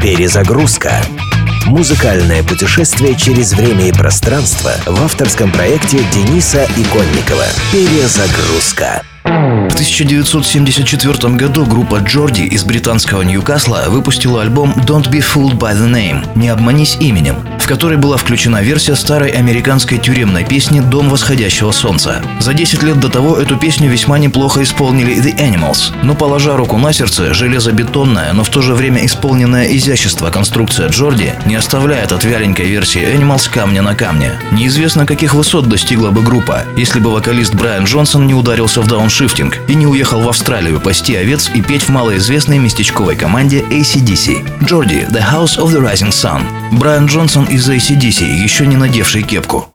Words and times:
Перезагрузка. 0.00 0.92
Музыкальное 1.66 2.44
путешествие 2.44 3.16
через 3.16 3.52
время 3.52 3.88
и 3.88 3.92
пространство 3.92 4.70
в 4.86 5.02
авторском 5.02 5.50
проекте 5.50 5.98
Дениса 6.12 6.64
Иконникова. 6.76 7.44
Перезагрузка. 7.72 9.02
В 9.24 9.74
1974 9.74 11.34
году 11.34 11.66
группа 11.66 11.96
Джорди 11.96 12.42
из 12.42 12.64
британского 12.64 13.22
Ньюкасла 13.22 13.86
выпустила 13.88 14.42
альбом 14.42 14.72
Don't 14.86 15.10
Be 15.10 15.20
Fooled 15.20 15.58
by 15.58 15.74
the 15.74 15.90
Name– 15.90 16.26
«Не 16.36 16.48
обманись 16.48 16.96
именем», 17.00 17.36
которой 17.68 17.98
была 17.98 18.16
включена 18.16 18.62
версия 18.62 18.96
старой 18.96 19.28
американской 19.28 19.98
тюремной 19.98 20.42
песни 20.44 20.80
«Дом 20.80 21.10
восходящего 21.10 21.70
солнца». 21.70 22.22
За 22.40 22.54
10 22.54 22.82
лет 22.82 22.98
до 22.98 23.10
того 23.10 23.36
эту 23.36 23.58
песню 23.58 23.90
весьма 23.90 24.18
неплохо 24.18 24.62
исполнили 24.62 25.14
The 25.14 25.36
Animals, 25.36 25.94
но 26.02 26.14
положа 26.14 26.56
руку 26.56 26.78
на 26.78 26.94
сердце, 26.94 27.34
железобетонная, 27.34 28.32
но 28.32 28.42
в 28.42 28.48
то 28.48 28.62
же 28.62 28.72
время 28.72 29.04
исполненная 29.04 29.66
изящество 29.76 30.30
конструкция 30.30 30.88
Джорди 30.88 31.34
не 31.44 31.56
оставляет 31.56 32.12
от 32.12 32.24
вяленькой 32.24 32.68
версии 32.68 33.02
Animals 33.02 33.50
камня 33.50 33.82
на 33.82 33.94
камне. 33.94 34.32
Неизвестно, 34.50 35.04
каких 35.04 35.34
высот 35.34 35.68
достигла 35.68 36.10
бы 36.10 36.22
группа, 36.22 36.62
если 36.78 37.00
бы 37.00 37.12
вокалист 37.12 37.54
Брайан 37.54 37.84
Джонсон 37.84 38.26
не 38.26 38.32
ударился 38.32 38.80
в 38.80 38.86
дауншифтинг 38.86 39.58
и 39.68 39.74
не 39.74 39.86
уехал 39.86 40.22
в 40.22 40.28
Австралию 40.30 40.80
пасти 40.80 41.16
овец 41.16 41.50
и 41.54 41.60
петь 41.60 41.82
в 41.82 41.90
малоизвестной 41.90 42.56
местечковой 42.56 43.14
команде 43.14 43.60
ACDC. 43.60 44.64
Джорди– 44.64 45.06
The 45.10 45.22
House 45.22 45.58
of 45.58 45.66
the 45.66 45.82
Rising 45.82 46.12
Sun. 46.12 46.42
Брайан 46.72 47.06
Джонсон 47.06 47.46
из 47.58 47.68
ACDC, 47.68 48.24
еще 48.44 48.66
не 48.66 48.76
надевший 48.76 49.22
кепку. 49.22 49.66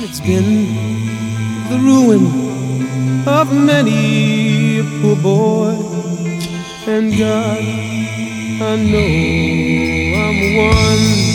It's 0.00 0.20
been 0.20 0.66
the 1.68 1.78
ruin 1.78 2.24
of 3.26 3.52
many 3.52 4.82
poor 5.00 5.16
boy, 5.16 5.76
and 6.86 7.12
God, 7.16 7.60
I 8.62 8.76
know 8.90 9.10
I'm 10.24 10.38
one. 10.56 11.27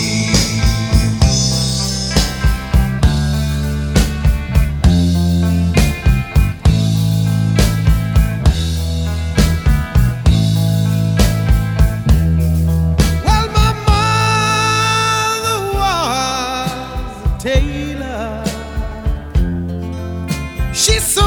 She's 20.73 21.03
so 21.03 21.22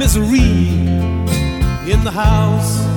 misery 0.00 0.66
in 1.92 2.02
the 2.02 2.10
house 2.10 2.89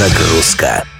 Перезагрузка. 0.00 0.99